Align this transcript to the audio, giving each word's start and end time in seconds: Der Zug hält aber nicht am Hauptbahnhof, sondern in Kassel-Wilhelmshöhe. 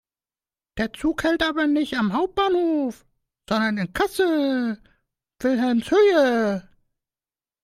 Der 0.77 0.93
Zug 0.93 1.23
hält 1.23 1.43
aber 1.43 1.67
nicht 1.67 1.95
am 1.95 2.13
Hauptbahnhof, 2.13 3.05
sondern 3.47 3.77
in 3.77 3.93
Kassel-Wilhelmshöhe. 3.93 6.67